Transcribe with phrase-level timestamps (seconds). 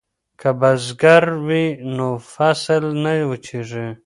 [0.39, 1.65] که بزګر وي
[1.95, 3.87] نو فصل نه وچیږي.